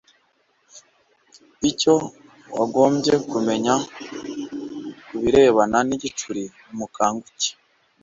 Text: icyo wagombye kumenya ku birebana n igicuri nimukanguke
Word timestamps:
icyo 1.69 1.95
wagombye 2.57 3.13
kumenya 3.29 3.73
ku 5.07 5.15
birebana 5.23 5.77
n 5.87 5.89
igicuri 5.95 6.43
nimukanguke 6.65 7.51